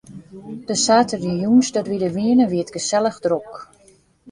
[0.67, 3.51] De saterdeitejûns dat wy der wiene, wie it gesellich drok.